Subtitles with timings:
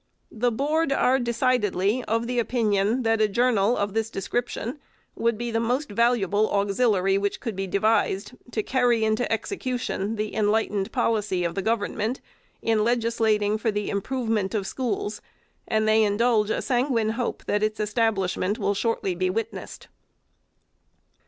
[0.31, 4.79] The Board are decidedly of opinion, that a journal of this description
[5.15, 10.33] would be the most valuable auxiliary which could be devised, to carry into execution the
[10.33, 12.19] enlightened policy of the government,
[12.63, 15.21] in legislating for the improvement of the schools,
[15.67, 19.85] and they indulge a sanguine hope that its establishment will shortly be wit nessed.